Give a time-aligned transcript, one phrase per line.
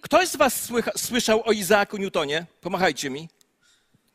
[0.00, 2.46] Ktoś z Was słyszał o Izaaku Newtonie?
[2.60, 3.28] Pomachajcie mi.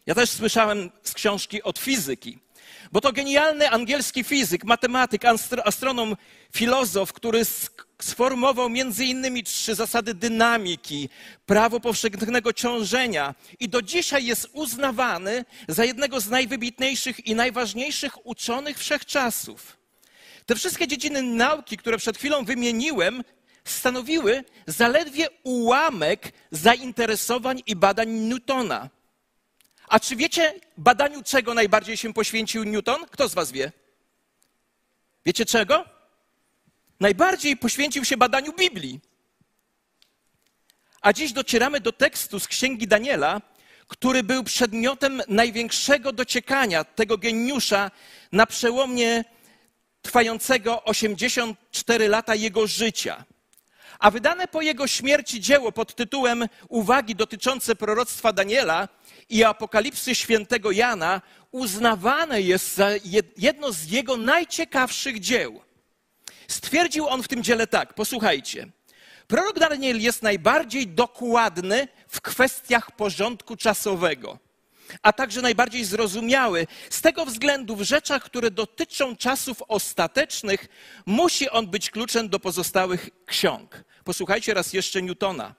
[0.06, 2.40] Ja też słyszałem z książki od fizyki.
[2.92, 5.22] Bo to genialny angielski fizyk, matematyk,
[5.66, 6.18] astronom,
[6.54, 7.42] filozof, który
[8.02, 11.10] sformułował między innymi trzy zasady dynamiki,
[11.46, 18.78] prawo powszechnego ciążenia i do dzisiaj jest uznawany za jednego z najwybitniejszych i najważniejszych uczonych
[18.78, 19.78] wszechczasów.
[20.46, 23.24] Te wszystkie dziedziny nauki, które przed chwilą wymieniłem,
[23.66, 28.90] stanowiły zaledwie ułamek zainteresowań i badań Newtona.
[29.88, 33.06] A czy wiecie, badaniu czego najbardziej się poświęcił Newton?
[33.12, 33.72] Kto z Was wie?
[35.26, 35.86] Wiecie czego?
[37.00, 39.00] Najbardziej poświęcił się badaniu Biblii.
[41.02, 43.42] A dziś docieramy do tekstu z księgi Daniela,
[43.88, 47.92] który był przedmiotem największego dociekania tego geniusza
[48.32, 49.24] na przełomie
[50.02, 53.26] trwającego 84 lata jego życia.
[54.02, 58.88] A wydane po jego śmierci dzieło pod tytułem Uwagi dotyczące proroctwa Daniela
[59.30, 61.22] i apokalipsy świętego Jana
[61.52, 62.90] uznawane jest za
[63.38, 65.62] jedno z jego najciekawszych dzieł.
[66.48, 68.68] Stwierdził on w tym dziele tak, posłuchajcie.
[69.28, 74.40] Prorok Daniel jest najbardziej dokładny w kwestiach porządku czasowego,
[75.02, 76.68] a także najbardziej zrozumiały.
[76.90, 80.68] Z tego względu w rzeczach, które dotyczą czasów ostatecznych,
[81.06, 83.84] musi on być kluczem do pozostałych ksiąg.
[84.04, 85.56] Posłuchajcie raz jeszcze Newtona.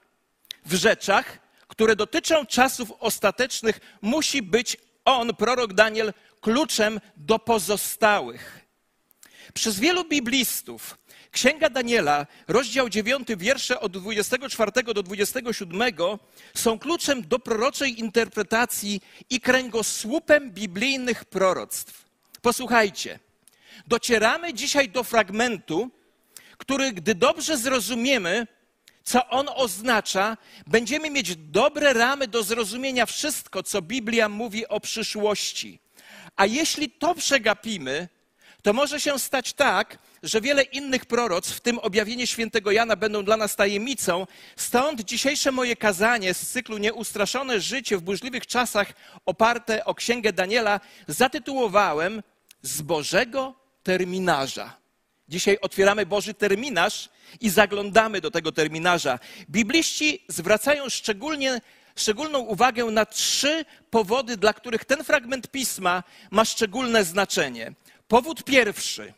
[0.66, 8.60] W rzeczach, które dotyczą czasów ostatecznych, musi być on, prorok Daniel, kluczem do pozostałych.
[9.54, 10.96] Przez wielu biblistów
[11.32, 15.92] Księga Daniela, rozdział 9, wiersze od 24 do 27
[16.54, 22.04] są kluczem do proroczej interpretacji i kręgosłupem biblijnych proroctw.
[22.42, 23.18] Posłuchajcie,
[23.86, 25.90] docieramy dzisiaj do fragmentu,
[26.62, 28.46] który, gdy dobrze zrozumiemy,
[29.04, 35.78] co on oznacza, będziemy mieć dobre ramy do zrozumienia wszystko, co Biblia mówi o przyszłości.
[36.36, 38.08] A jeśli to przegapimy,
[38.62, 43.24] to może się stać tak, że wiele innych proroc, w tym objawienie świętego Jana, będą
[43.24, 44.26] dla nas tajemnicą.
[44.56, 48.92] Stąd dzisiejsze moje kazanie z cyklu Nieustraszone życie w burzliwych czasach,
[49.26, 52.22] oparte o księgę Daniela, zatytułowałem
[52.62, 54.81] Z Bożego terminarza.
[55.32, 57.08] Dzisiaj otwieramy Boży terminarz
[57.40, 59.18] i zaglądamy do tego terminarza.
[59.50, 61.60] Bibliści zwracają szczególnie,
[61.96, 67.72] szczególną uwagę na trzy powody, dla których ten fragment pisma ma szczególne znaczenie.
[68.08, 69.12] Powód pierwszy.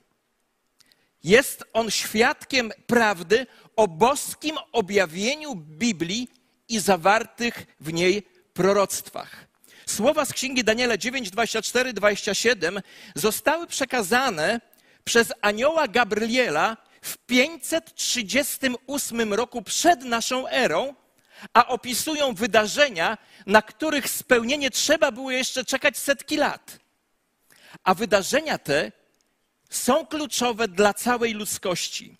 [1.24, 6.28] Jest on świadkiem prawdy o boskim objawieniu Biblii
[6.68, 8.22] i zawartych w niej
[8.52, 9.46] proroctwach.
[9.86, 12.80] Słowa z Księgi Daniela 9, 24, 27
[13.14, 14.60] zostały przekazane
[15.04, 20.94] przez anioła Gabriela w 538 roku przed naszą erą,
[21.54, 26.78] a opisują wydarzenia, na których spełnienie trzeba było jeszcze czekać setki lat.
[27.84, 28.92] A wydarzenia te
[29.70, 32.16] są kluczowe dla całej ludzkości.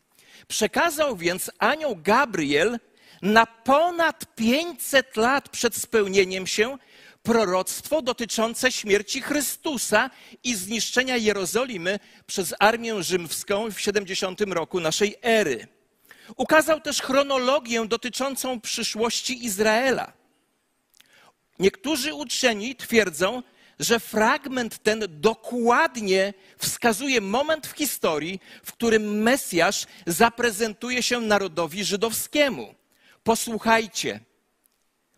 [0.48, 2.78] Przekazał więc anioł Gabriel
[3.22, 6.78] na ponad 500 lat przed spełnieniem się
[7.24, 10.10] proroctwo dotyczące śmierci Chrystusa
[10.44, 15.68] i zniszczenia Jerozolimy przez armię rzymską w 70 roku naszej ery.
[16.36, 20.12] Ukazał też chronologię dotyczącą przyszłości Izraela.
[21.58, 23.42] Niektórzy uczeni twierdzą,
[23.78, 32.74] że fragment ten dokładnie wskazuje moment w historii, w którym Mesjasz zaprezentuje się narodowi żydowskiemu.
[33.22, 34.20] Posłuchajcie.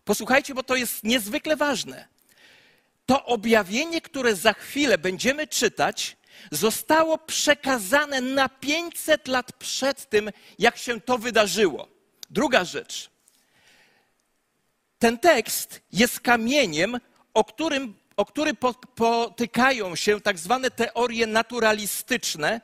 [0.07, 2.07] Posłuchajcie, bo to jest niezwykle ważne.
[3.05, 6.17] To objawienie, które za chwilę będziemy czytać,
[6.51, 11.87] zostało przekazane na 500 lat przed tym, jak się to wydarzyło.
[12.29, 13.09] Druga rzecz.
[14.99, 16.99] Ten tekst jest kamieniem,
[17.33, 18.53] o którym o który
[18.95, 22.61] potykają się tak zwane teorie naturalistyczne,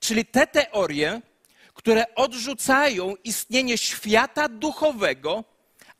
[0.00, 1.20] czyli te teorie,
[1.74, 5.44] które odrzucają istnienie świata duchowego,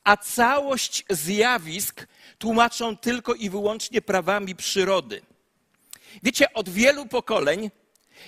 [0.07, 2.07] a całość zjawisk
[2.37, 5.21] tłumaczą tylko i wyłącznie prawami przyrody.
[6.23, 7.71] Wiecie, od wielu pokoleń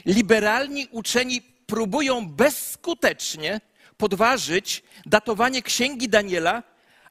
[0.05, 3.61] liberalni uczeni próbują bezskutecznie
[3.97, 6.63] podważyć datowanie księgi Daniela,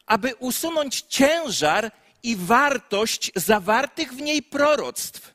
[0.07, 1.91] aby usunąć ciężar
[2.23, 5.35] i wartość zawartych w niej proroctw.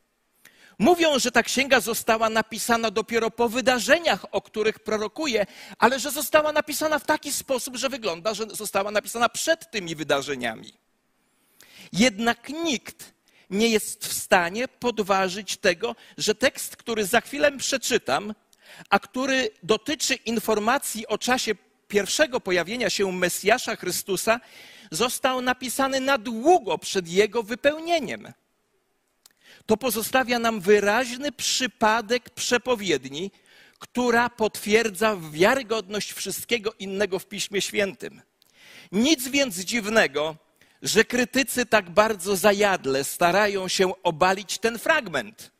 [0.79, 5.45] Mówią, że ta księga została napisana dopiero po wydarzeniach, o których prorokuje,
[5.77, 10.73] ale że została napisana w taki sposób, że wygląda, że została napisana przed tymi wydarzeniami.
[11.93, 13.13] Jednak nikt
[13.49, 18.33] nie jest w stanie podważyć tego, że tekst, który za chwilę przeczytam,
[18.89, 21.55] a który dotyczy informacji o czasie
[21.87, 24.39] pierwszego pojawienia się Mesjasza Chrystusa
[24.91, 28.33] został napisany na długo przed jego wypełnieniem.
[29.65, 33.31] To pozostawia nam wyraźny przypadek przepowiedni,
[33.79, 38.21] która potwierdza wiarygodność wszystkiego innego w Piśmie Świętym.
[38.91, 40.35] Nic więc dziwnego,
[40.81, 45.51] że krytycy tak bardzo zajadle starają się obalić ten fragment.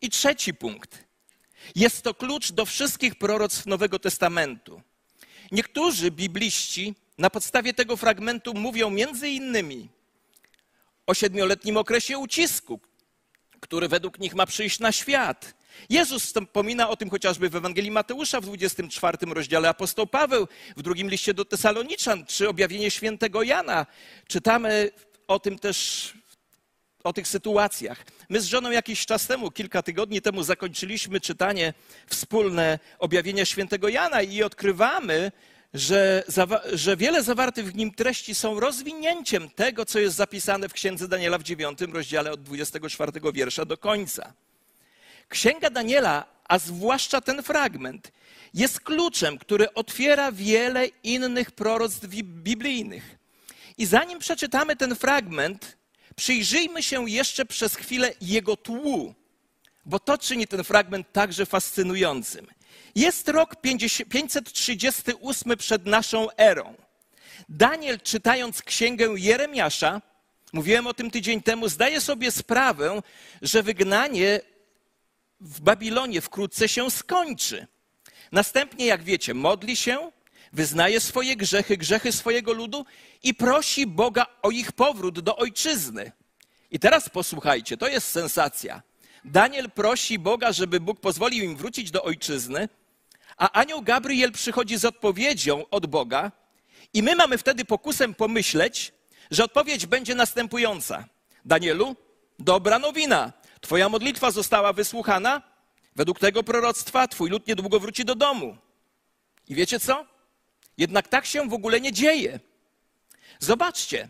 [0.00, 1.04] I trzeci punkt.
[1.74, 4.82] Jest to klucz do wszystkich proroctw Nowego Testamentu.
[5.52, 9.88] Niektórzy bibliści na podstawie tego fragmentu mówią między innymi
[11.06, 12.80] o siedmioletnim okresie ucisku,
[13.64, 15.54] który według nich ma przyjść na świat.
[15.90, 21.10] Jezus wspomina o tym chociażby w Ewangelii Mateusza w 24 rozdziale, apostoł Paweł w drugim
[21.10, 23.86] liście do Tesaloniczan, czy objawienie świętego Jana.
[24.28, 24.90] Czytamy
[25.28, 26.12] o tym też,
[27.04, 28.04] o tych sytuacjach.
[28.28, 31.74] My z żoną jakiś czas temu, kilka tygodni temu zakończyliśmy czytanie
[32.06, 35.32] wspólne objawienia świętego Jana i odkrywamy,
[35.74, 36.24] że,
[36.72, 41.38] że wiele zawartych w nim treści są rozwinięciem tego, co jest zapisane w księdze Daniela
[41.38, 44.32] w 9 rozdziale od 24 wiersza do końca.
[45.28, 48.12] Księga Daniela, a zwłaszcza ten fragment,
[48.54, 53.16] jest kluczem, który otwiera wiele innych proroctw biblijnych.
[53.78, 55.76] I zanim przeczytamy ten fragment,
[56.16, 59.14] przyjrzyjmy się jeszcze przez chwilę jego tłu,
[59.86, 62.46] bo to czyni ten fragment także fascynującym.
[62.94, 66.74] Jest rok 538 przed naszą erą.
[67.48, 70.02] Daniel, czytając księgę Jeremiasza,
[70.52, 73.02] mówiłem o tym tydzień temu, zdaje sobie sprawę,
[73.42, 74.40] że wygnanie
[75.40, 77.66] w Babilonie wkrótce się skończy.
[78.32, 80.10] Następnie, jak wiecie, modli się,
[80.52, 82.86] wyznaje swoje grzechy, grzechy swojego ludu
[83.22, 86.12] i prosi Boga o ich powrót do ojczyzny.
[86.70, 88.82] I teraz posłuchajcie, to jest sensacja.
[89.24, 92.68] Daniel prosi Boga, żeby Bóg pozwolił im wrócić do ojczyzny,
[93.36, 96.32] a anioł Gabriel przychodzi z odpowiedzią od Boga,
[96.94, 98.92] i my mamy wtedy pokusem pomyśleć,
[99.30, 101.04] że odpowiedź będzie następująca:
[101.44, 101.96] Danielu,
[102.38, 103.32] dobra nowina.
[103.60, 105.42] Twoja modlitwa została wysłuchana.
[105.96, 108.56] Według tego proroctwa Twój lud niedługo wróci do domu.
[109.48, 110.06] I wiecie co?
[110.78, 112.40] Jednak tak się w ogóle nie dzieje.
[113.38, 114.08] Zobaczcie,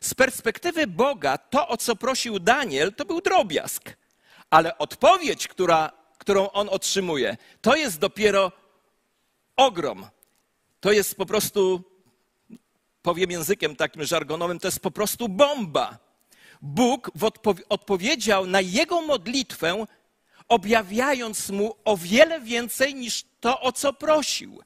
[0.00, 3.96] z perspektywy Boga to, o co prosił Daniel, to był drobiazg.
[4.50, 8.52] Ale odpowiedź, która, którą on otrzymuje, to jest dopiero
[9.56, 10.06] ogrom.
[10.80, 11.82] To jest po prostu,
[13.02, 15.98] powiem językiem takim żargonowym, to jest po prostu bomba.
[16.62, 17.10] Bóg
[17.68, 19.86] odpowiedział na jego modlitwę,
[20.48, 24.62] objawiając mu o wiele więcej niż to, o co prosił.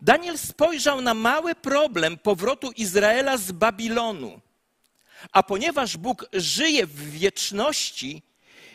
[0.00, 4.40] Daniel spojrzał na mały problem powrotu Izraela z Babilonu.
[5.32, 8.22] A ponieważ Bóg żyje w wieczności,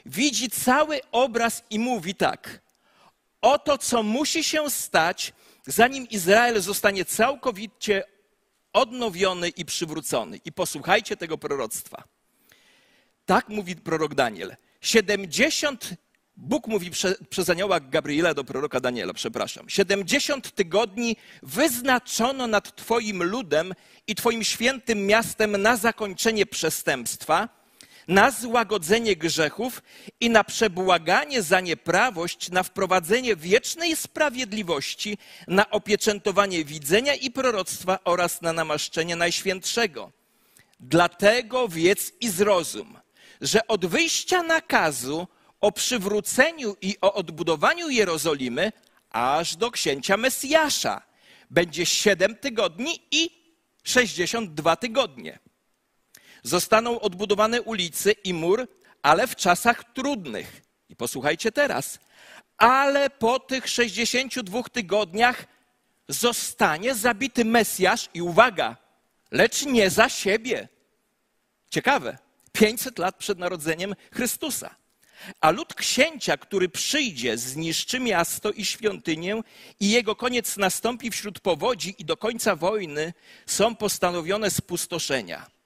[0.06, 2.62] widzi cały obraz i mówi tak:
[3.42, 5.34] Oto, co musi się stać,
[5.68, 8.04] zanim Izrael zostanie całkowicie
[8.74, 10.40] odnowiony i przywrócony.
[10.46, 12.04] I posłuchajcie tego proroctwa.
[13.26, 14.56] Tak mówi prorok Daniel.
[14.82, 15.90] 70,
[16.36, 19.70] Bóg mówi prze, przez anioła Gabriela do proroka Daniela, przepraszam.
[19.70, 23.74] 70 tygodni wyznaczono nad Twoim ludem
[24.08, 27.61] i Twoim świętym miastem na zakończenie przestępstwa
[28.08, 29.82] na złagodzenie grzechów
[30.20, 35.18] i na przebłaganie za nieprawość, na wprowadzenie wiecznej sprawiedliwości,
[35.48, 40.12] na opieczętowanie widzenia i proroctwa oraz na namaszczenie Najświętszego.
[40.80, 43.00] Dlatego wiedz i zrozum,
[43.42, 45.28] że od wyjścia nakazu
[45.62, 48.72] o przywróceniu i o odbudowaniu Jerozolimy
[49.10, 51.02] aż do księcia Mesjasza
[51.50, 53.30] będzie siedem tygodni i
[53.84, 55.40] sześćdziesiąt dwa tygodnie.
[56.44, 58.68] Zostaną odbudowane ulice i mur,
[59.02, 60.62] ale w czasach trudnych.
[60.90, 62.00] I posłuchajcie teraz.
[62.58, 65.46] Ale po tych 62 tygodniach
[66.08, 68.78] zostanie zabity Mesjasz i uwaga,
[69.32, 70.68] lecz nie za siebie.
[71.70, 72.18] Ciekawe.
[72.52, 74.76] 500 lat przed narodzeniem Chrystusa.
[75.42, 79.42] A lud księcia, który przyjdzie, zniszczy miasto i świątynię,
[79.80, 83.14] i jego koniec nastąpi wśród powodzi, i do końca wojny
[83.46, 85.61] są postanowione spustoszenia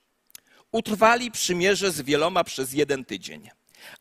[0.75, 3.49] utrwali przymierze z wieloma przez jeden tydzień.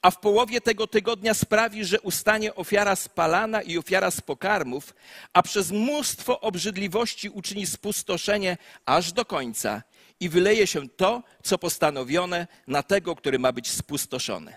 [0.03, 4.95] A w połowie tego tygodnia sprawi, że ustanie ofiara spalana i ofiara z pokarmów,
[5.33, 9.83] a przez mnóstwo obrzydliwości uczyni spustoszenie aż do końca
[10.21, 14.57] i wyleje się to, co postanowione na tego, który ma być spustoszony.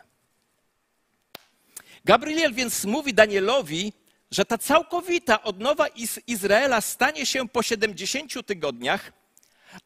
[2.06, 3.94] Gabriel więc mówi Danielowi,
[4.32, 5.88] że ta całkowita odnowa
[6.28, 9.12] Izraela stanie się po 70 tygodniach,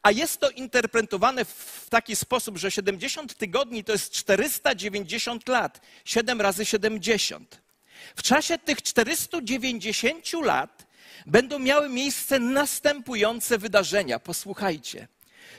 [0.02, 6.40] a jest to interpretowane w taki sposób, że 70 tygodni to jest 490 lat, 7
[6.40, 7.62] razy 70.
[8.16, 10.86] W czasie tych 490 lat
[11.26, 14.18] będą miały miejsce następujące wydarzenia.
[14.18, 15.08] Posłuchajcie.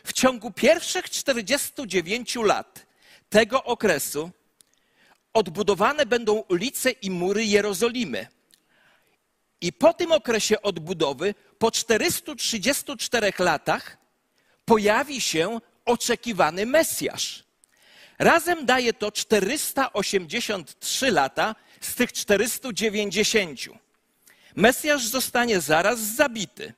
[0.03, 2.85] W ciągu pierwszych 49 lat
[3.29, 4.31] tego okresu
[5.33, 8.27] odbudowane będą ulice i mury Jerozolimy.
[9.61, 13.97] I po tym okresie odbudowy, po 434 latach,
[14.65, 17.43] pojawi się oczekiwany Mesjasz.
[18.20, 23.60] Razem daje to 483 lata z tych 490.
[24.55, 26.74] Mesjasz zostanie zaraz zabity.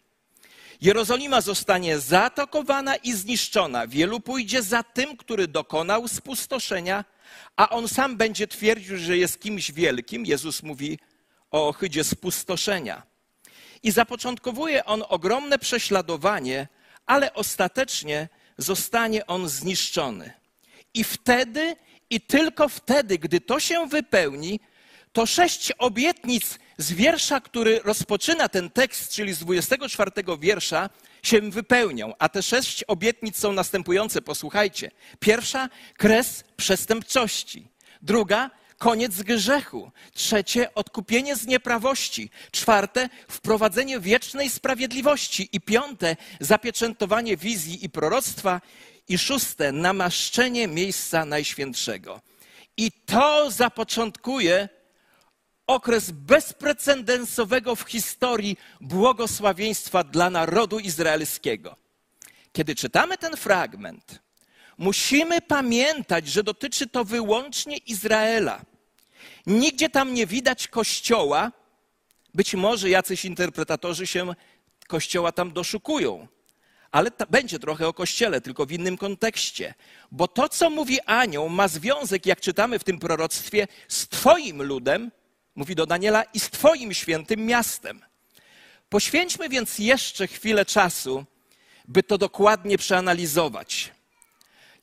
[0.81, 3.87] Jerozolima zostanie zaatakowana i zniszczona.
[3.87, 7.05] Wielu pójdzie za tym, który dokonał spustoszenia,
[7.55, 10.25] a on sam będzie twierdził, że jest kimś wielkim.
[10.25, 10.99] Jezus mówi
[11.51, 13.03] o ohydzie spustoszenia.
[13.83, 16.67] I zapoczątkowuje on ogromne prześladowanie,
[17.05, 20.33] ale ostatecznie zostanie on zniszczony.
[20.93, 21.75] I wtedy,
[22.09, 24.59] i tylko wtedy, gdy to się wypełni,
[25.13, 30.89] to sześć obietnic z wiersza, który rozpoczyna ten tekst, czyli z 24 wiersza,
[31.23, 32.13] się wypełnią.
[32.19, 34.21] A te sześć obietnic są następujące.
[34.21, 34.91] Posłuchajcie.
[35.19, 37.67] Pierwsza, kres przestępczości.
[38.01, 39.91] Druga, koniec grzechu.
[40.13, 42.29] Trzecie, odkupienie z nieprawości.
[42.51, 45.49] Czwarte, wprowadzenie wiecznej sprawiedliwości.
[45.51, 48.61] I piąte, zapieczętowanie wizji i proroctwa.
[49.07, 52.21] I szóste, namaszczenie miejsca najświętszego.
[52.77, 54.69] I to zapoczątkuje
[55.67, 61.75] okres bezprecedensowego w historii błogosławieństwa dla narodu izraelskiego.
[62.53, 64.19] Kiedy czytamy ten fragment,
[64.77, 68.61] musimy pamiętać, że dotyczy to wyłącznie Izraela.
[69.47, 71.51] Nigdzie tam nie widać kościoła.
[72.33, 74.33] Być może jacyś interpretatorzy się
[74.87, 76.27] kościoła tam doszukują,
[76.91, 79.73] ale ta, będzie trochę o kościele, tylko w innym kontekście.
[80.11, 85.11] Bo to, co mówi anioł, ma związek, jak czytamy w tym proroctwie, z Twoim ludem,
[85.55, 88.01] mówi do Daniela, i z Twoim świętym miastem.
[88.89, 91.25] Poświęćmy więc jeszcze chwilę czasu,
[91.87, 93.91] by to dokładnie przeanalizować.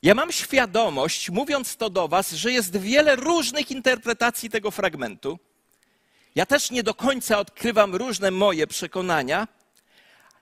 [0.03, 5.39] Ja mam świadomość, mówiąc to do Was, że jest wiele różnych interpretacji tego fragmentu.
[6.35, 9.47] Ja też nie do końca odkrywam różne moje przekonania.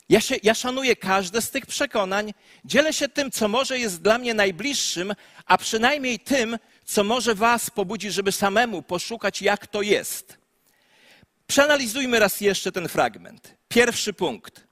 [0.10, 2.34] Ja, się, ja szanuję każde z tych przekonań,
[2.66, 5.14] dzielę się tym, co może jest dla mnie najbliższym,
[5.46, 10.38] a przynajmniej tym, co może Was pobudzi, żeby samemu poszukać, jak to jest.
[11.48, 13.56] Przeanalizujmy raz jeszcze ten fragment.
[13.68, 14.68] Pierwszy punkt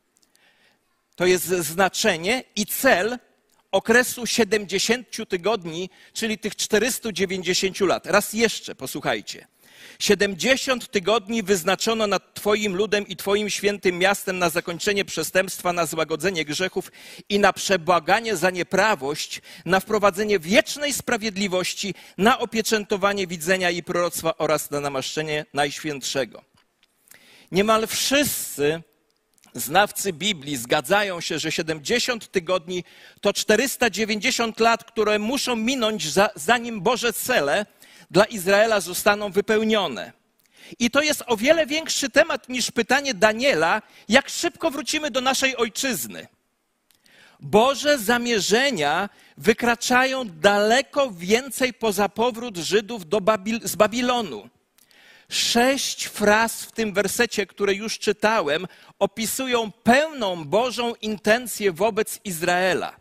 [1.15, 3.19] to jest znaczenie i cel
[3.71, 8.05] okresu 70 tygodni, czyli tych 490 lat.
[8.05, 9.47] Raz jeszcze posłuchajcie.
[9.99, 16.45] 70 tygodni wyznaczono nad Twoim ludem i Twoim świętym miastem na zakończenie przestępstwa, na złagodzenie
[16.45, 16.91] grzechów
[17.29, 24.71] i na przebłaganie za nieprawość, na wprowadzenie wiecznej sprawiedliwości, na opieczętowanie widzenia i proroctwa oraz
[24.71, 26.41] na namaszczenie Najświętszego.
[27.51, 28.81] Niemal wszyscy
[29.59, 32.83] znawcy Biblii zgadzają się, że 70 tygodni
[33.21, 36.03] to 490 lat, które muszą minąć,
[36.35, 37.65] zanim Boże cele
[38.11, 40.11] dla Izraela zostaną wypełnione.
[40.79, 45.57] I to jest o wiele większy temat niż pytanie Daniela, jak szybko wrócimy do naszej
[45.57, 46.27] ojczyzny.
[47.39, 54.49] Boże zamierzenia wykraczają daleko więcej poza powrót Żydów Babil z Babilonu.
[55.29, 58.67] Sześć fraz w tym wersecie, które już czytałem,
[58.99, 62.95] opisują pełną Bożą intencję wobec Izraela.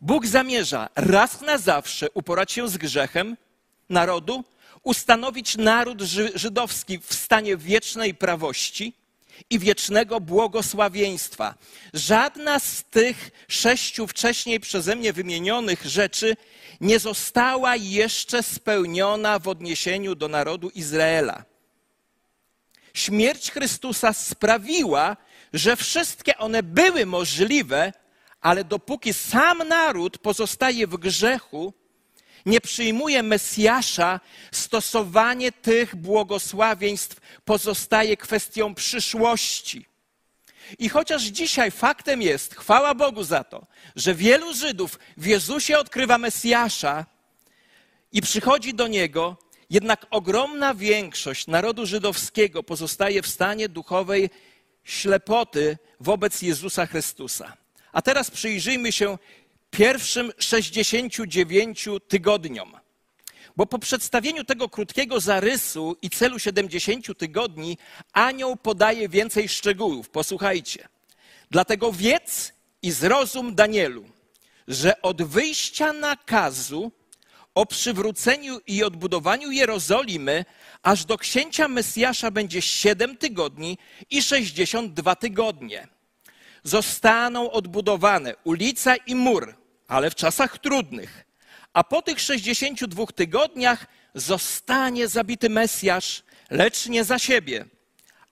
[0.00, 3.36] Bóg zamierza raz na zawsze uporać się z grzechem,
[3.88, 4.44] narodu,
[4.82, 6.00] ustanowić naród
[6.34, 8.92] żydowski w stanie wiecznej prawości
[9.50, 11.54] i wiecznego błogosławieństwa.
[11.94, 16.36] Żadna z tych sześciu wcześniej przeze mnie wymienionych rzeczy
[16.80, 21.49] nie została jeszcze spełniona w odniesieniu do narodu Izraela.
[22.94, 25.16] Śmierć Chrystusa sprawiła,
[25.52, 27.92] że wszystkie one były możliwe,
[28.40, 31.74] ale dopóki sam naród pozostaje w grzechu,
[32.46, 34.20] nie przyjmuje Mesjasza,
[34.52, 39.86] stosowanie tych błogosławieństw pozostaje kwestią przyszłości.
[40.78, 43.66] I chociaż dzisiaj faktem jest, chwała Bogu za to,
[43.96, 47.06] że wielu Żydów w Jezusie odkrywa Mesjasza
[48.12, 49.36] i przychodzi do Niego,
[49.70, 54.30] jednak ogromna większość narodu żydowskiego pozostaje w stanie duchowej
[54.84, 57.56] ślepoty wobec Jezusa Chrystusa.
[57.92, 59.18] A teraz przyjrzyjmy się
[59.70, 62.76] pierwszym 69 tygodniom.
[63.56, 67.78] Bo po przedstawieniu tego krótkiego zarysu i celu 70 tygodni,
[68.12, 70.08] anioł podaje więcej szczegółów.
[70.08, 70.88] Posłuchajcie.
[71.50, 74.04] Dlatego wiedz i zrozum Danielu,
[74.68, 76.92] że od wyjścia nakazu
[77.54, 80.44] o przywróceniu i odbudowaniu Jerozolimy
[80.82, 83.78] aż do księcia Mesjasza będzie 7 tygodni
[84.10, 85.88] i 62 tygodnie.
[86.62, 89.54] Zostaną odbudowane ulica i mur,
[89.88, 91.24] ale w czasach trudnych.
[91.72, 97.64] A po tych 62 tygodniach zostanie zabity Mesjasz, lecz nie za siebie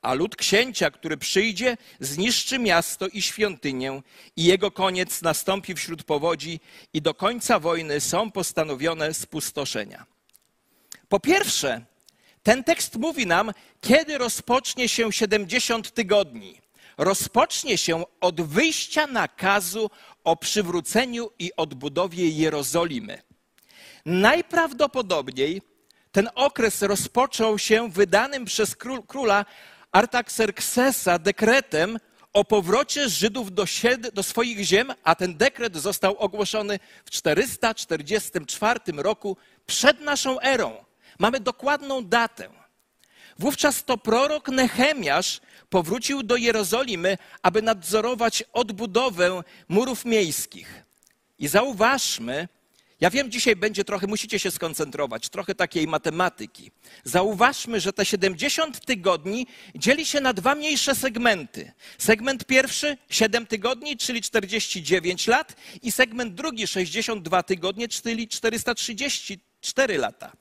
[0.03, 4.03] a lud księcia, który przyjdzie, zniszczy miasto i świątynię,
[4.37, 6.61] i jego koniec nastąpi wśród powodzi,
[6.93, 10.07] i do końca wojny są postanowione spustoszenia.
[11.09, 11.85] Po pierwsze,
[12.43, 16.61] ten tekst mówi nam, kiedy rozpocznie się 70 tygodni.
[16.99, 19.91] Rozpocznie się od wyjścia nakazu
[20.25, 23.23] o przywróceniu i odbudowie Jerozolimy.
[24.07, 25.63] Najprawdopodobniej
[26.13, 28.77] ten okres rozpoczął się wydanym przez
[29.09, 29.45] króla
[29.93, 31.99] Artaxerxesa dekretem
[32.33, 33.65] o powrocie Żydów do,
[34.13, 40.85] do, swoich ziem, a ten dekret został ogłoszony w 444 roku przed naszą erą.
[41.19, 42.49] Mamy dokładną datę.
[43.39, 45.41] Wówczas to prorok Nehemiasz
[45.71, 50.85] powrócił do Jerozolimy, aby nadzorować odbudowę murów miejskich.
[51.39, 52.49] I zauważmy,
[53.01, 56.71] ja wiem, dzisiaj będzie trochę, musicie się skoncentrować, trochę takiej matematyki.
[57.05, 61.73] Zauważmy, że te 70 tygodni dzieli się na dwa mniejsze segmenty.
[61.99, 70.33] Segment pierwszy 7 tygodni, czyli 49 lat, i segment drugi 62 tygodnie, czyli 434 lata.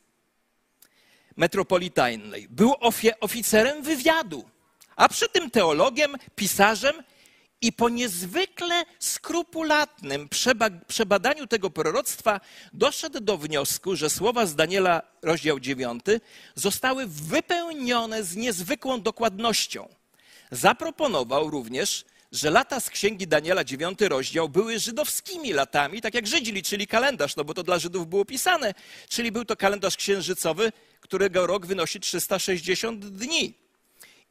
[1.37, 2.49] metropolitalnej.
[2.49, 2.75] Był
[3.21, 4.45] oficerem wywiadu,
[4.97, 7.03] a przy tym teologiem, pisarzem
[7.63, 10.29] i po niezwykle skrupulatnym
[10.89, 12.41] przebadaniu tego proroctwa
[12.73, 16.05] doszedł do wniosku, że słowa z Daniela, rozdział 9,
[16.55, 19.89] zostały wypełnione z niezwykłą dokładnością.
[20.51, 26.53] Zaproponował również, że lata z księgi Daniela, 9 rozdział, były żydowskimi latami, tak jak Żydzi
[26.53, 28.75] liczyli kalendarz, no bo to dla Żydów było pisane,
[29.09, 33.62] czyli był to kalendarz księżycowy, którego rok wynosi 360 dni.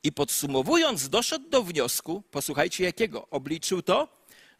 [0.03, 4.07] I podsumowując, doszedł do wniosku, posłuchajcie jakiego, obliczył to,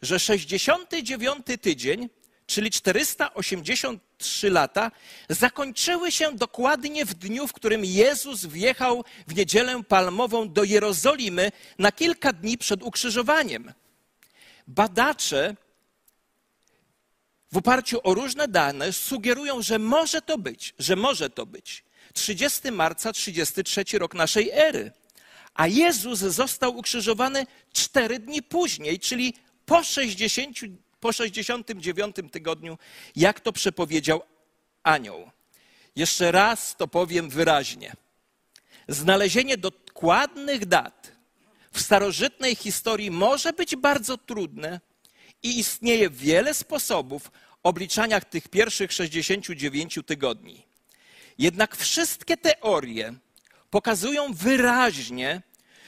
[0.02, 2.08] że 69 tydzień,
[2.46, 4.90] czyli 483 lata,
[5.28, 11.92] zakończyły się dokładnie w dniu, w którym Jezus wjechał w niedzielę palmową do Jerozolimy na
[11.92, 13.72] kilka dni przed ukrzyżowaniem.
[14.66, 15.56] Badacze
[17.52, 22.72] w oparciu o różne dane sugerują, że może to być, że może to być 30
[22.72, 24.92] marca 33 rok naszej ery
[25.54, 29.34] a Jezus został ukrzyżowany cztery dni później, czyli
[29.66, 30.58] po, 60,
[31.00, 32.78] po 69 tygodniu,
[33.16, 34.22] jak to przepowiedział
[34.82, 35.30] anioł.
[35.96, 37.92] Jeszcze raz to powiem wyraźnie.
[38.88, 41.12] Znalezienie dokładnych dat
[41.72, 44.80] w starożytnej historii może być bardzo trudne
[45.42, 47.30] i istnieje wiele sposobów
[47.62, 50.66] obliczania tych pierwszych 69 tygodni.
[51.38, 53.14] Jednak wszystkie teorie
[53.72, 55.42] pokazują wyraźnie,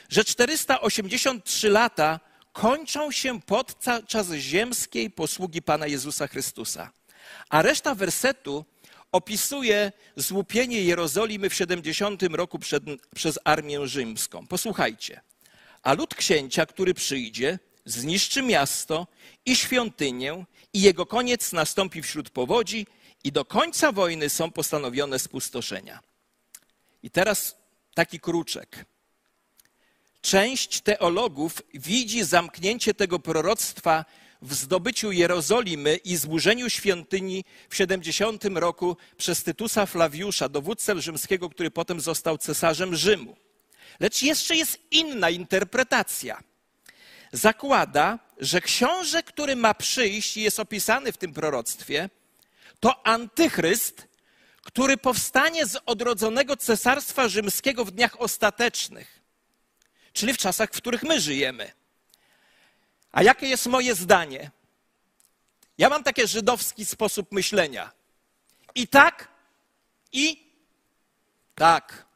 [0.08, 2.20] że 483 lata
[2.52, 6.90] kończą się podczas ziemskiej posługi Pana Jezusa Chrystusa.
[7.48, 8.64] A reszta wersetu
[9.12, 12.82] opisuje złupienie Jerozolimy w 70 roku przed,
[13.14, 14.46] przez armię rzymską.
[14.46, 15.20] Posłuchajcie.
[15.82, 19.06] a lud księcia, który przyjdzie, zniszczy miasto
[19.46, 22.86] i świątynię, i jego koniec nastąpi wśród powodzi,
[23.24, 26.00] i do końca wojny są postanowione spustoszenia.
[27.02, 27.63] I teraz
[27.94, 28.84] taki kruczek.
[30.20, 34.04] Część teologów widzi zamknięcie tego proroctwa
[34.42, 41.70] w zdobyciu Jerozolimy i zburzeniu świątyni w 70 roku przez Tytusa Flawiusza, dowódcę rzymskiego, który
[41.70, 43.36] potem został cesarzem Rzymu.
[44.00, 46.42] Lecz jeszcze jest inna interpretacja.
[47.32, 52.10] Zakłada, że książę, który ma przyjść i jest opisany w tym proroctwie,
[52.80, 54.08] to antychryst,
[54.64, 59.20] który powstanie z odrodzonego cesarstwa rzymskiego w dniach ostatecznych,
[60.12, 61.72] czyli w czasach, w których my żyjemy.
[63.12, 64.50] A jakie jest moje zdanie?
[65.78, 67.92] Ja mam taki żydowski sposób myślenia.
[68.74, 69.28] I tak,
[70.12, 70.52] i
[71.54, 72.06] tak.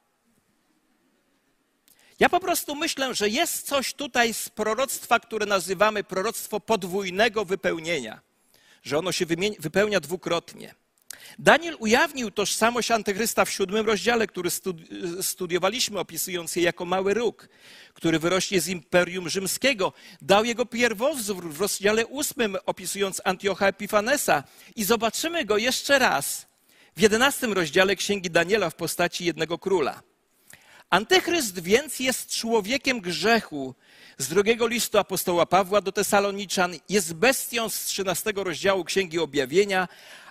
[2.20, 8.20] Ja po prostu myślę, że jest coś tutaj z proroctwa, które nazywamy proroctwo podwójnego wypełnienia,
[8.82, 9.26] że ono się
[9.58, 10.74] wypełnia dwukrotnie.
[11.38, 14.50] Daniel ujawnił tożsamość antychrysta w siódmym rozdziale, który
[15.22, 17.48] studiowaliśmy, opisując je jako mały róg,
[17.94, 19.92] który wyrośnie z Imperium Rzymskiego.
[20.22, 24.44] Dał jego pierwowzór w rozdziale ósmym, opisując Antiocha Epifanesa.
[24.76, 26.46] I zobaczymy go jeszcze raz
[26.96, 30.02] w jedenastym rozdziale Księgi Daniela w postaci jednego króla.
[30.90, 33.74] Antychryst więc jest człowiekiem grzechu.
[34.18, 39.88] Z drugiego listu apostoła Pawła do Tesaloniczan jest bestią z 13 rozdziału Księgi Objawienia,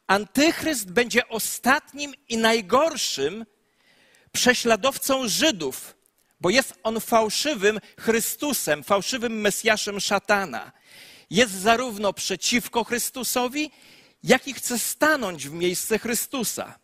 [0.07, 3.45] Antychryst będzie ostatnim i najgorszym
[4.31, 5.95] prześladowcą Żydów,
[6.41, 10.71] bo jest on fałszywym Chrystusem, fałszywym Mesjaszem szatana.
[11.29, 13.71] Jest zarówno przeciwko Chrystusowi,
[14.23, 16.79] jak i chce stanąć w miejsce Chrystusa.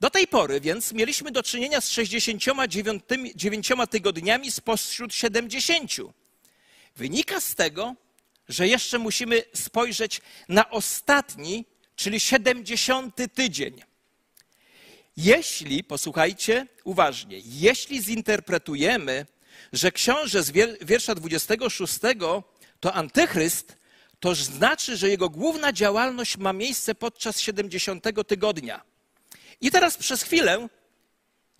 [0.00, 3.04] Do tej pory więc mieliśmy do czynienia z 69
[3.90, 5.92] tygodniami spośród 70.
[6.96, 7.94] Wynika z tego,
[8.48, 11.64] że jeszcze musimy spojrzeć na ostatni
[11.98, 13.82] czyli 70 tydzień.
[15.16, 19.26] Jeśli, posłuchajcie uważnie, jeśli zinterpretujemy,
[19.72, 20.50] że książę z
[20.82, 21.94] wiersza 26
[22.80, 23.76] to antychryst,
[24.20, 28.82] to znaczy, że jego główna działalność ma miejsce podczas 70 tygodnia.
[29.60, 30.68] I teraz przez chwilę,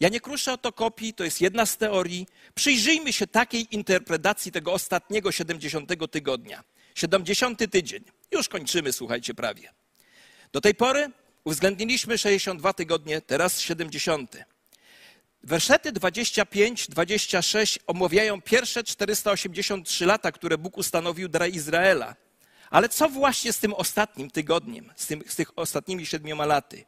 [0.01, 4.53] ja nie kruszę o to kopii, to jest jedna z teorii, przyjrzyjmy się takiej interpretacji
[4.53, 6.64] tego ostatniego 70 tygodnia.
[6.94, 8.05] 70 tydzień.
[8.33, 9.78] Już kończymy, słuchajcie, prawie.
[10.53, 11.11] Do tej pory
[11.45, 14.37] uwzględniliśmy 62 tygodnie, teraz 70.
[15.43, 22.15] Wersety 25-26 omawiają pierwsze 483 lata, które Bóg ustanowił dla Izraela.
[22.71, 26.85] Ale co właśnie z tym ostatnim tygodniem, z, tym, z tych ostatnimi siedmioma laty?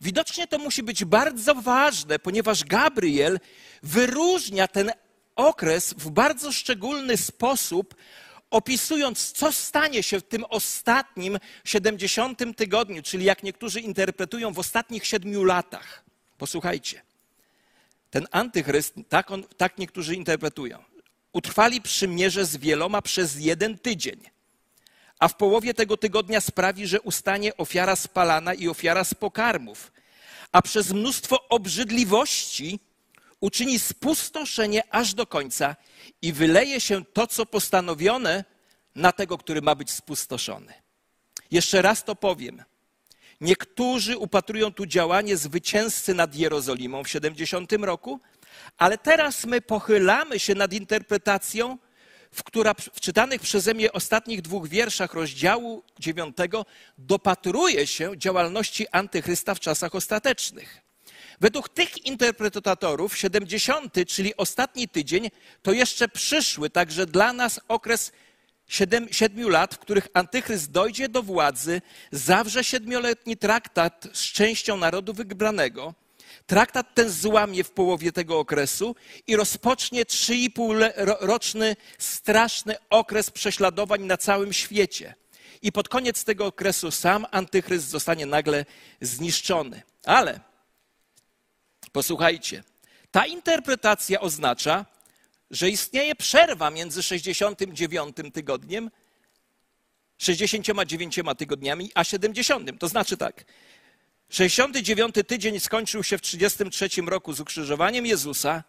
[0.00, 3.40] Widocznie to musi być bardzo ważne, ponieważ Gabriel
[3.82, 4.92] wyróżnia ten
[5.36, 7.94] okres w bardzo szczególny sposób
[8.50, 15.06] opisując, co stanie się w tym ostatnim 70 tygodniu, czyli jak niektórzy interpretują, w ostatnich
[15.06, 16.04] siedmiu latach.
[16.38, 17.02] Posłuchajcie.
[18.10, 20.84] Ten antychryst, tak, on, tak niektórzy interpretują,
[21.32, 24.20] utrwali przymierze z wieloma przez jeden tydzień,
[25.18, 29.92] a w połowie tego tygodnia sprawi, że ustanie ofiara spalana i ofiara z pokarmów,
[30.52, 32.80] a przez mnóstwo obrzydliwości
[33.40, 35.76] uczyni spustoszenie aż do końca
[36.22, 38.44] i wyleje się to, co postanowione
[38.94, 40.72] na tego, który ma być spustoszony.
[41.50, 42.64] Jeszcze raz to powiem.
[43.40, 48.20] Niektórzy upatrują tu działanie zwycięzcy nad Jerozolimą w 70 roku,
[48.78, 51.78] ale teraz my pochylamy się nad interpretacją,
[52.32, 56.36] w która w czytanych przeze mnie ostatnich dwóch wierszach rozdziału 9
[56.98, 60.87] dopatruje się działalności antychrysta w czasach ostatecznych.
[61.40, 65.30] Według tych interpretatorów 70, czyli ostatni tydzień,
[65.62, 68.12] to jeszcze przyszły także dla nas okres
[69.10, 75.94] siedmiu lat, w których Antychryst dojdzie do władzy, zawrze siedmioletni traktat z częścią narodu wybranego.
[76.46, 78.96] Traktat ten złamie w połowie tego okresu
[79.26, 85.14] i rozpocznie 3,5-roczny straszny okres prześladowań na całym świecie.
[85.62, 88.64] I pod koniec tego okresu sam Antychryst zostanie nagle
[89.00, 89.82] zniszczony.
[90.04, 90.40] Ale
[91.92, 92.64] Posłuchajcie,
[93.10, 94.86] ta interpretacja oznacza,
[95.50, 98.90] że istnieje przerwa między 69 tygodniem,
[100.18, 102.78] 69 tygodniami, a 70.
[102.78, 103.44] To znaczy tak.
[104.28, 108.64] 69 tydzień skończył się w 33 roku z ukrzyżowaniem Jezusa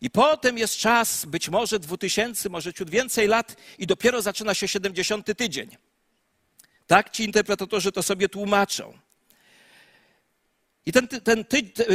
[0.00, 4.68] i potem jest czas, być może 2000, może ciut więcej lat i dopiero zaczyna się
[4.68, 5.76] 70 tydzień.
[6.86, 8.98] Tak ci interpretatorzy to sobie tłumaczą.
[10.90, 11.44] I ten, ten,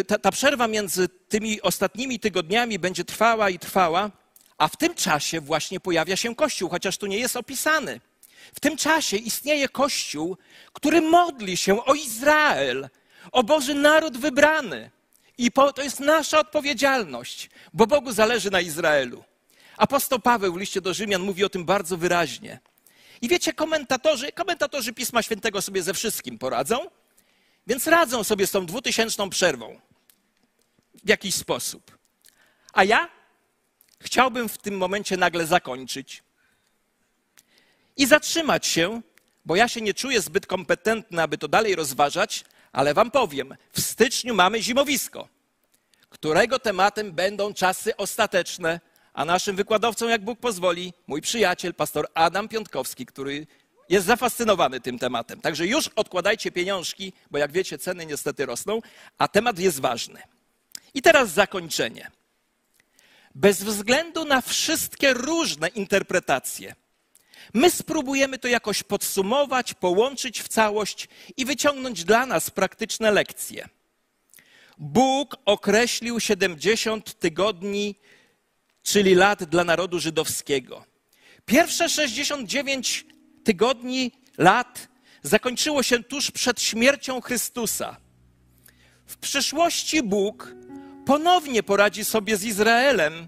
[0.08, 4.12] ta, ta przerwa między tymi ostatnimi tygodniami będzie trwała i trwała,
[4.58, 8.01] A w tym czasie właśnie pojawia się Kościół, chociaż tu nie jest opisany.
[8.53, 10.38] W tym czasie istnieje Kościół,
[10.73, 12.89] który modli się o Izrael,
[13.31, 14.91] o Boży naród wybrany.
[15.38, 19.23] I to jest nasza odpowiedzialność, bo Bogu zależy na Izraelu.
[19.77, 22.60] Apostoł Paweł w liście do Rzymian mówi o tym bardzo wyraźnie.
[23.21, 26.88] I wiecie, komentatorzy, komentatorzy Pisma Świętego sobie ze wszystkim poradzą,
[27.67, 29.80] więc radzą sobie z tą dwutysięczną przerwą
[31.04, 31.97] w jakiś sposób.
[32.73, 33.10] A ja
[34.01, 36.23] chciałbym w tym momencie nagle zakończyć
[37.97, 39.01] i zatrzymać się,
[39.45, 43.82] bo ja się nie czuję zbyt kompetentny, aby to dalej rozważać, ale wam powiem, w
[43.82, 45.28] styczniu mamy zimowisko,
[46.10, 48.80] którego tematem będą czasy ostateczne,
[49.13, 53.47] a naszym wykładowcą, jak Bóg pozwoli, mój przyjaciel, pastor Adam Piątkowski, który
[53.89, 55.41] jest zafascynowany tym tematem.
[55.41, 58.80] Także już odkładajcie pieniążki, bo jak wiecie, ceny niestety rosną,
[59.17, 60.21] a temat jest ważny.
[60.93, 62.12] I teraz zakończenie.
[63.36, 66.76] Bez względu na wszystkie różne interpretacje,
[67.54, 73.69] my spróbujemy to jakoś podsumować, połączyć w całość i wyciągnąć dla nas praktyczne lekcje.
[74.78, 77.95] Bóg określił 70 tygodni,
[78.84, 80.86] czyli lat dla narodu żydowskiego.
[81.45, 83.06] Pierwsze 69
[83.45, 84.88] tygodni, lat
[85.23, 87.97] zakończyło się tuż przed śmiercią Chrystusa.
[89.05, 90.55] W przyszłości Bóg
[91.05, 93.27] ponownie poradzi sobie z Izraelem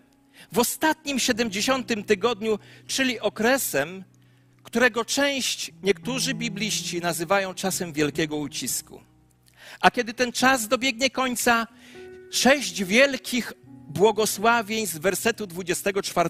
[0.52, 4.04] w ostatnim 70 tygodniu, czyli okresem,
[4.64, 9.02] którego część niektórzy bibliści nazywają czasem wielkiego ucisku.
[9.80, 11.68] A kiedy ten czas dobiegnie końca,
[12.32, 13.54] sześć wielkich
[13.88, 16.30] błogosławień z wersetu 24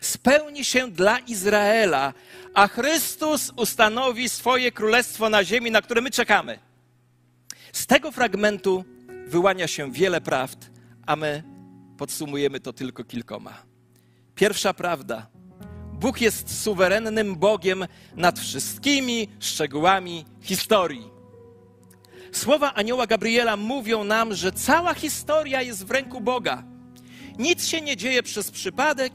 [0.00, 2.14] spełni się dla Izraela,
[2.54, 6.58] a Chrystus ustanowi swoje królestwo na ziemi, na które my czekamy.
[7.72, 8.84] Z tego fragmentu
[9.26, 10.70] wyłania się wiele prawd,
[11.06, 11.42] a my
[11.98, 13.62] podsumujemy to tylko kilkoma.
[14.34, 15.26] Pierwsza prawda.
[15.92, 21.10] Bóg jest suwerennym Bogiem nad wszystkimi szczegółami historii.
[22.32, 26.71] Słowa anioła Gabriela mówią nam, że cała historia jest w ręku Boga.
[27.38, 29.12] Nic się nie dzieje przez przypadek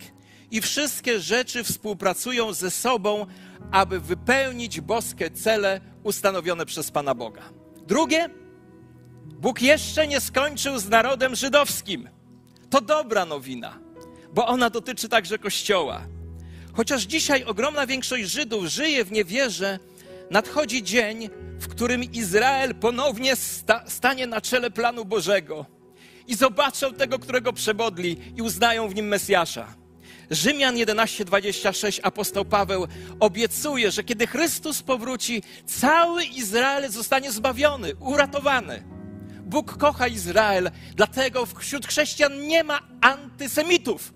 [0.51, 3.25] i wszystkie rzeczy współpracują ze sobą,
[3.71, 7.43] aby wypełnić boskie cele ustanowione przez Pana Boga.
[7.88, 8.30] Drugie,
[9.25, 12.10] Bóg jeszcze nie skończył z narodem żydowskim.
[12.69, 13.80] To dobra nowina,
[14.34, 16.01] bo ona dotyczy także Kościoła.
[16.73, 19.80] Chociaż dzisiaj ogromna większość Żydów żyje w niewierze,
[20.32, 25.77] nadchodzi dzień, w którym Izrael ponownie sta stanie na czele planu Bożego
[26.28, 29.76] i zobaczą tego, którego przebodli i uznają w nim Mesjasza.
[30.32, 32.88] Rzymian 11:26 apostoł Paweł
[33.20, 38.84] obiecuje, że kiedy Chrystus powróci, cały Izrael zostanie zbawiony, uratowany.
[39.42, 44.13] Bóg kocha Izrael, dlatego wśród chrześcijan nie ma antysemitów.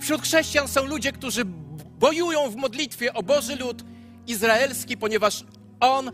[0.00, 1.44] Wśród chrześcijan są ludzie, którzy
[1.98, 3.84] bojują w modlitwie o Boży lud
[4.26, 5.44] izraelski, ponieważ
[5.80, 6.12] on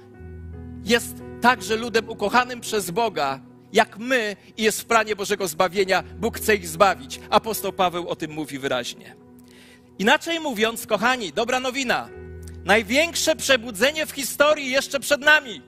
[0.84, 3.40] jest także ludem ukochanym przez Boga,
[3.72, 6.02] jak my i jest w planie Bożego zbawienia.
[6.02, 7.20] Bóg chce ich zbawić.
[7.30, 9.16] Apostoł Paweł o tym mówi wyraźnie.
[9.98, 12.08] Inaczej mówiąc, kochani, dobra nowina.
[12.64, 15.62] Największe przebudzenie w historii jeszcze przed nami.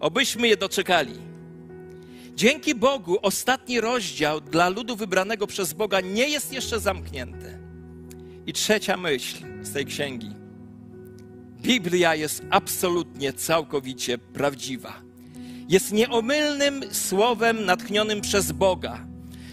[0.00, 1.14] Obyśmy je doczekali.
[2.34, 7.58] Dzięki Bogu ostatni rozdział dla ludu wybranego przez Boga nie jest jeszcze zamknięty.
[8.46, 10.30] I trzecia myśl z tej księgi.
[11.62, 15.11] Biblia jest absolutnie, całkowicie prawdziwa
[15.68, 19.06] jest nieomylnym słowem natchnionym przez Boga.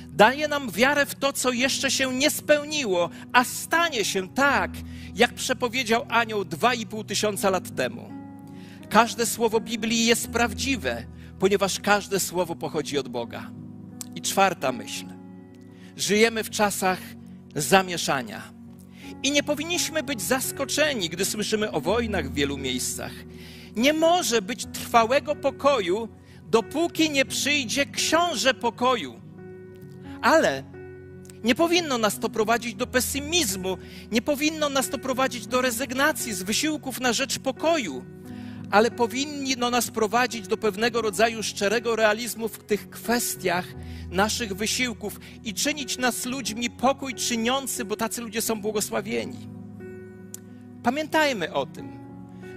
[0.09, 4.71] Daje nam wiarę w to, co jeszcze się nie spełniło, a stanie się tak,
[5.15, 8.09] jak przepowiedział anioł dwa i pół tysiąca lat temu.
[8.89, 11.03] Każde słowo Biblii jest prawdziwe,
[11.39, 13.51] ponieważ każde słowo pochodzi od Boga.
[14.15, 15.05] I czwarta myśl.
[15.97, 16.99] Żyjemy w czasach
[17.55, 18.41] zamieszania.
[19.23, 23.11] I nie powinniśmy być zaskoczeni, gdy słyszymy o wojnach w wielu miejscach
[23.75, 26.09] nie może być trwałego pokoju,
[26.43, 29.21] dopóki nie przyjdzie książę pokoju.
[30.21, 30.63] Ale
[31.43, 33.77] nie powinno nas to prowadzić do pesymizmu,
[34.11, 38.05] nie powinno nas to prowadzić do rezygnacji z wysiłków na rzecz pokoju,
[38.71, 43.65] ale powinno nas prowadzić do pewnego rodzaju szczerego realizmu w tych kwestiach
[44.09, 49.47] naszych wysiłków i czynić nas ludźmi pokój czyniący, bo tacy ludzie są błogosławieni.
[50.83, 51.98] Pamiętajmy o tym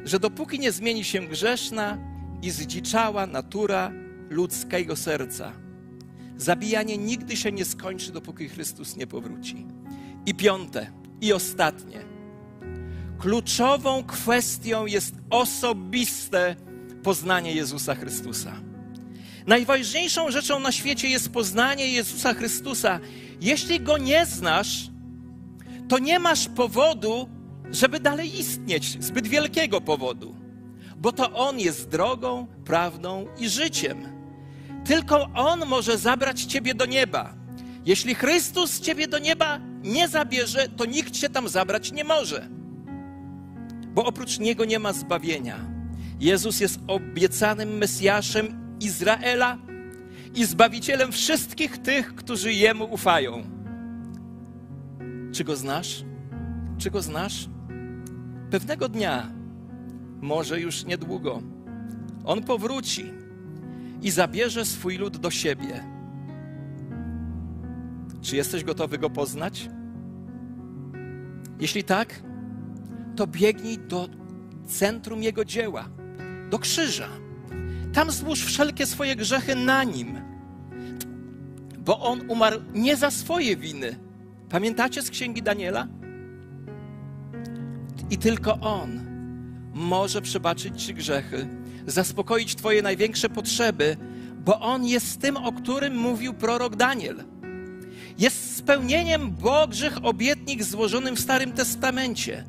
[0.05, 1.99] że dopóki nie zmieni się grzeszna
[2.43, 3.93] i zdziczała natura
[4.31, 5.53] ludzkiego serca,
[6.37, 9.67] zabijanie nigdy się nie skończy, dopóki Chrystus nie powróci.
[10.27, 10.87] I piąte,
[11.21, 12.05] i ostatnie.
[13.19, 16.57] Kluczową kwestią jest osobiste
[17.03, 18.53] poznanie Jezusa Chrystusa.
[19.47, 23.01] Najważniejszą rzeczą na świecie jest poznanie Jezusa Chrystusa.
[23.41, 24.91] Jeśli go nie znasz,
[25.89, 27.29] to nie masz powodu,
[27.73, 30.35] żeby dalej istnieć, zbyt wielkiego powodu,
[30.97, 33.99] bo to On jest drogą, prawdą i życiem.
[34.85, 37.35] Tylko On może zabrać Ciebie do nieba.
[37.87, 42.49] Jeśli Chrystus Ciebie do nieba nie zabierze, to nikt Cię tam zabrać nie może,
[43.95, 45.57] bo oprócz Niego nie ma zbawienia.
[46.21, 49.59] Jezus jest obiecanym Mesjaszem Izraela
[50.35, 53.43] i Zbawicielem wszystkich tych, którzy Jemu ufają.
[55.33, 56.05] Czy Go znasz?
[56.79, 57.49] Czy Go znasz?
[58.53, 59.31] Pewnego dnia,
[60.21, 61.43] może już niedługo,
[62.25, 63.05] On powróci
[64.03, 65.85] i zabierze swój lud do siebie.
[68.23, 69.69] Czy jesteś gotowy Go poznać?
[71.61, 72.23] Jeśli tak,
[73.17, 74.09] to biegnij do
[74.67, 75.89] centrum Jego dzieła,
[76.51, 77.09] do krzyża.
[77.93, 80.21] Tam złóż wszelkie swoje grzechy na Nim,
[81.79, 83.99] bo On umarł nie za swoje winy.
[84.49, 85.89] Pamiętacie z Księgi Daniela?
[88.13, 89.01] I tylko On
[89.75, 91.49] może przebaczyć Ci grzechy,
[91.87, 93.97] zaspokoić Twoje największe potrzeby,
[94.45, 97.25] bo On jest tym, o którym mówił prorok Daniel.
[98.19, 102.45] Jest spełnieniem Bożych obietnic złożonym w Starym Testamencie.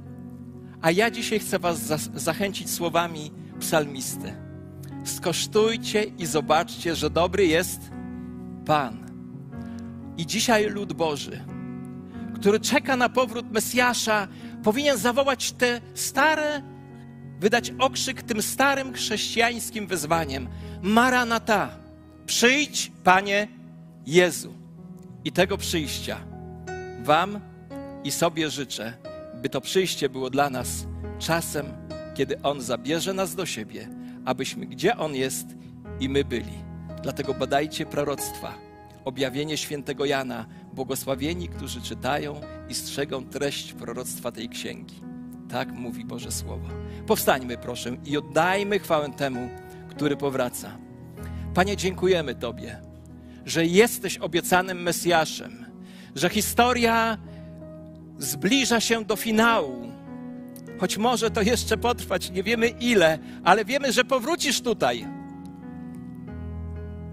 [0.81, 1.79] A ja dzisiaj chcę Was
[2.15, 4.33] zachęcić słowami psalmisty.
[5.03, 7.79] Skosztujcie i zobaczcie, że dobry jest
[8.65, 9.03] Pan.
[10.17, 11.39] I dzisiaj lud Boży,
[12.35, 14.27] który czeka na powrót Mesjasza,
[14.63, 16.61] powinien zawołać te stare,
[17.39, 20.47] wydać okrzyk tym starym chrześcijańskim wyzwaniem:
[20.81, 21.69] Maranata,
[22.25, 23.47] przyjdź, Panie
[24.05, 24.53] Jezu.
[25.25, 26.17] I tego przyjścia
[27.03, 27.39] Wam
[28.03, 28.93] i sobie życzę,
[29.41, 30.85] by to przyjście było dla nas
[31.19, 31.65] czasem,
[32.15, 33.89] kiedy On zabierze nas do siebie,
[34.25, 35.47] abyśmy gdzie On jest
[35.99, 36.63] i my byli.
[37.03, 38.53] Dlatego badajcie proroctwa,
[39.05, 44.95] objawienie świętego Jana, błogosławieni, którzy czytają i strzegą treść proroctwa tej księgi.
[45.49, 46.67] Tak mówi Boże Słowo.
[47.07, 49.49] Powstańmy, proszę, i oddajmy chwałę temu,
[49.89, 50.77] który powraca.
[51.53, 52.81] Panie, dziękujemy Tobie,
[53.45, 55.65] że jesteś obiecanym Mesjaszem,
[56.15, 57.17] że historia
[58.17, 59.91] zbliża się do finału.
[60.79, 65.07] Choć może to jeszcze potrwać, nie wiemy ile, ale wiemy, że powrócisz tutaj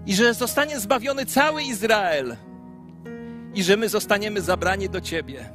[0.05, 2.35] i że zostanie zbawiony cały Izrael
[3.53, 5.49] i że my zostaniemy zabrani do Ciebie,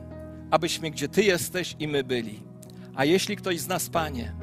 [0.51, 2.43] abyśmy gdzie Ty jesteś i my byli.
[2.95, 4.35] A jeśli ktoś z nas, Panie,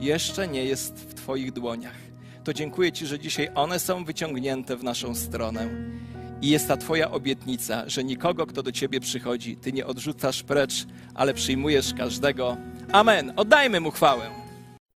[0.00, 1.96] jeszcze nie jest w Twoich dłoniach,
[2.44, 5.68] to dziękuję Ci, że dzisiaj one są wyciągnięte w naszą stronę.
[6.42, 10.86] I jest ta Twoja obietnica, że nikogo, kto do Ciebie przychodzi, Ty nie odrzucasz precz,
[11.14, 12.56] ale przyjmujesz każdego.
[12.92, 13.32] Amen.
[13.36, 14.45] Oddajmy Mu chwałę.